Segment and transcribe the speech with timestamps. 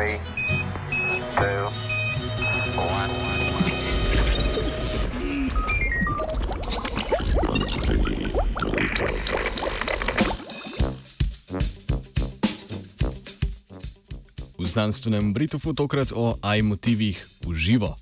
[0.00, 0.16] Three,
[1.36, 1.68] two,
[2.80, 3.12] one.
[14.56, 17.92] V znanstvenem Britofu tokrat o aj-motivih v živo.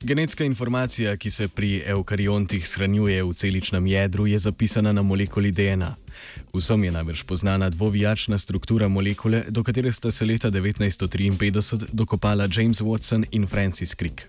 [0.00, 6.09] Genetska informacija, ki se pri eukariontih shranjuje v celičnem jedru, je zapisana na molekuli DNA.
[6.54, 12.80] Vsem je najbrž poznana dvovijačna struktura molekule, do katere sta se leta 1953 dokopala James
[12.80, 14.22] Watson in Francis Crick.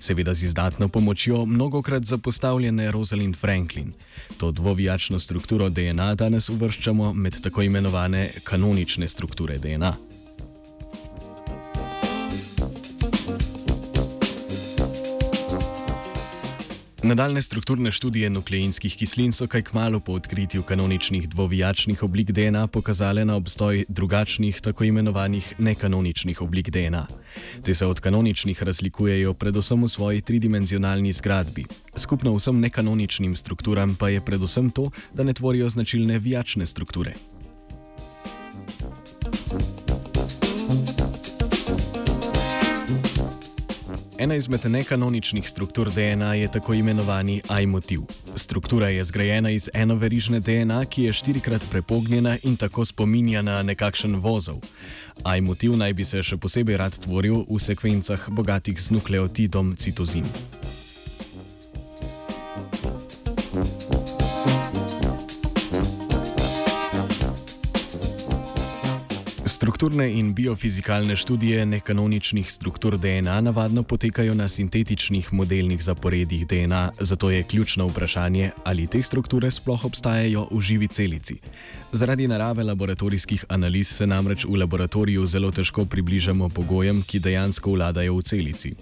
[0.00, 3.92] Seveda z izdatno pomočjo mnogokrat zapostavljene Rosalind Franklin.
[4.36, 10.07] To dvovijačno strukturo DNA danes uvrščamo med tako imenovane kanonične strukture DNA.
[17.02, 23.24] Nadaljne strukturne študije nukleinskih kislin so kaj kmalo po odkritju kanoničnih dvovijačnih oblik DNA pokazale
[23.24, 27.06] na obstoj drugačnih, tako imenovanih nekanoničnih oblik DNA.
[27.62, 31.64] Te se od kanoničnih razlikujejo predvsem v svoji tridimenzionalni zgradbi.
[31.96, 37.14] Skupno vsem nekanoničnim strukturam pa je predvsem to, da ne tvorijo značilne vijačne strukture.
[44.20, 48.00] Ena izmed nekanoničnih struktur DNA je tako imenovani aj-motiv.
[48.34, 54.16] Struktura je zgrajena iz enoverižne DNA, ki je štirikrat prepognjena in tako spominja na nekakšen
[54.16, 54.58] vozov.
[55.24, 60.26] Aj-motiv naj bi se še posebej rad tvoril v sekvencah bogatih z nukleotidom citozin.
[69.78, 77.30] Strukturne in biofizikalne študije nekanoničnih struktur DNA navadno potekajo na sintetičnih modelnih zaporedih DNA, zato
[77.30, 81.36] je ključno vprašanje, ali te strukture sploh obstajajo v živi celici.
[81.92, 88.16] Zaradi narave laboratorijskih analiz se namreč v laboratoriju zelo težko približamo pogojem, ki dejansko vladajo
[88.16, 88.74] v celici.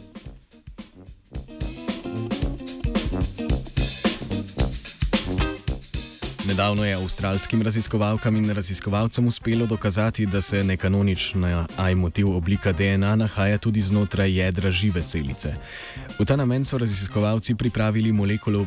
[6.47, 13.59] Nedavno je avstralskim raziskovalkam in raziskovalcem uspelo dokazati, da se nekanonična aj-motiv oblika DNA nahaja
[13.59, 15.55] tudi znotraj jedra žive celice.
[16.19, 18.67] V ta namen so raziskovalci pripravili molekulo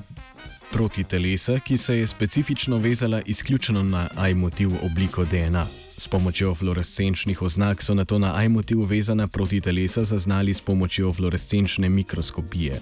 [0.72, 5.68] proti telesa, ki se je specifično vezala izključno na aj-motiv obliko DNA.
[6.00, 11.14] S pomočjo fluorescenčnih oznak so na to na aj-motiv vezana proti telesa zaznali s pomočjo
[11.14, 12.80] fluorescenčne mikroskopije.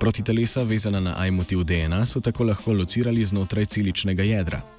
[0.00, 4.77] Proti telesa vezana na aj-motiv DNA so tako lahko locirali znotraj celičnega jedra.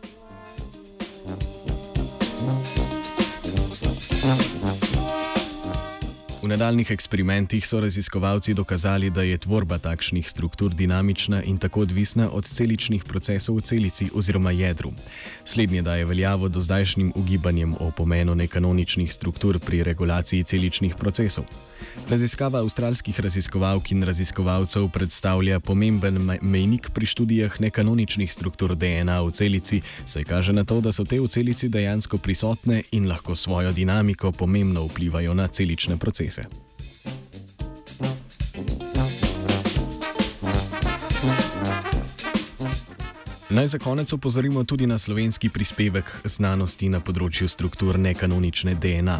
[6.50, 12.46] Nadaljnih eksperimentih so raziskovalci dokazali, da je tvorba takšnih struktur dinamična in tako odvisna od
[12.46, 14.92] celičnih procesov v celici oziroma jedru.
[15.46, 21.46] Slednje daje veljavo do zdajšnjim ugibanjem o pomenu nekanoničnih struktur pri regulaciji celičnih procesov.
[22.10, 29.82] Raziskava avstralskih raziskovalk in raziskovalcev predstavlja pomemben mejnik pri študijah nekanoničnih struktur DNA v celici,
[30.06, 34.32] saj kaže na to, da so te v celici dejansko prisotne in lahko svojo dinamiko
[34.32, 36.39] pomembno vplivajo na celične procese.
[43.50, 49.16] Naj za konec opozorimo tudi na slovenski prispevek znanosti na področju struktur nekanonične DNA.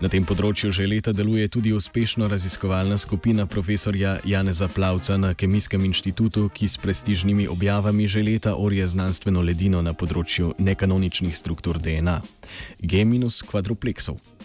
[0.00, 5.84] Na tem področju že leta deluje tudi uspešno raziskovalna skupina profesorja Janeza Plavca na Kemijskem
[5.84, 12.22] inštitutu, ki s prestižnimi objavami že leta orje znanstveno ledino na področju nekanoničnih struktur DNA.
[12.80, 14.35] G-quadrupleksov.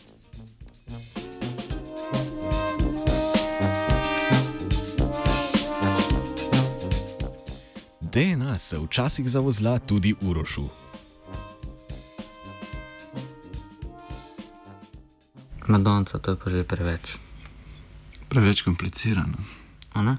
[8.13, 10.69] DNA se včasih zavozla tudi Urošu.
[15.67, 17.16] Madonca, to je pa že preveč.
[18.27, 19.38] Preveč komplicirano.
[19.94, 20.17] A ne?